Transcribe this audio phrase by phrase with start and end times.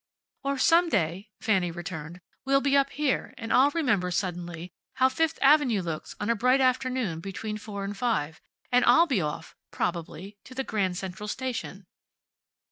[0.43, 5.37] "Or some day," Fanny returned, "we'll be up here, and I'll remember, suddenly, how Fifth
[5.43, 8.41] Avenue looks on a bright afternoon between four and five.
[8.71, 11.85] And I'll be off, probably, to the Grand Central station."